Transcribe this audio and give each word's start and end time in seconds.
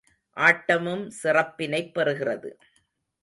ஆட்டமும் 0.37 1.11
சிறப்பினைப் 1.23 1.91
பெறுகிறது. 1.97 2.49